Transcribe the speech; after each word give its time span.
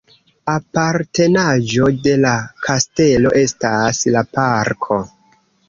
Apartenaĵo 0.53 1.91
de 2.07 2.15
la 2.23 2.33
kastelo 2.69 3.37
estas 3.45 4.03
la 4.19 4.27
parko. 4.35 5.03